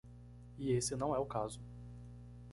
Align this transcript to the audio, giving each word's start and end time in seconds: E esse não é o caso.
E 0.57 0.71
esse 0.71 0.95
não 0.95 1.15
é 1.15 1.19
o 1.19 1.25
caso. 1.27 1.61